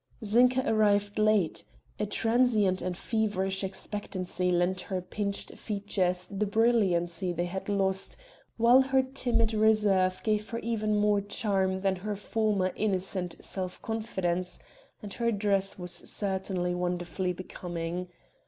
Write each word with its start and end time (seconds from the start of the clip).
Zinka 0.25 0.63
arrived 0.65 1.19
late. 1.19 1.63
A 1.99 2.07
transient 2.07 2.81
and 2.81 2.97
feverish 2.97 3.63
expectancy 3.63 4.49
lent 4.49 4.81
her 4.81 4.99
pinched 4.99 5.55
features 5.59 6.25
the 6.31 6.47
brilliancy 6.47 7.31
they 7.31 7.45
had 7.45 7.69
lost 7.69 8.17
while 8.57 8.81
her 8.81 9.03
timid 9.03 9.53
reserve 9.53 10.19
gave 10.23 10.49
her 10.49 10.57
even 10.57 10.95
more 10.95 11.21
charm 11.21 11.81
than 11.81 11.97
her 11.97 12.15
former 12.15 12.73
innocent 12.75 13.35
self 13.41 13.79
confidence, 13.83 14.57
and 15.03 15.13
her 15.13 15.31
dress 15.31 15.77
was 15.77 15.93
certainly 15.93 16.73
wonderfully 16.73 17.31
becoming. 17.31 18.07